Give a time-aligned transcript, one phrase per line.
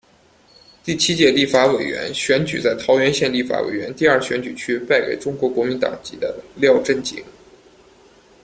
[0.83, 7.23] 第七届立法委员选举在桃园县立法委员第二选举区败给中国国民党籍的廖正井。